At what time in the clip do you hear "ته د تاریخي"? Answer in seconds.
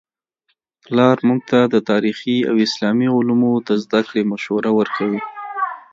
1.49-2.37